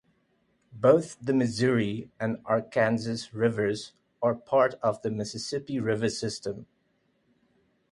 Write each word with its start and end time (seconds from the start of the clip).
Both 0.73 1.19
the 1.21 1.31
Missouri 1.31 2.09
and 2.19 2.39
Arkansas 2.45 3.27
rivers 3.33 3.93
are 4.19 4.33
part 4.33 4.73
of 4.81 4.99
the 5.03 5.11
Mississippi 5.11 5.79
River 5.79 6.09
system. 6.09 6.65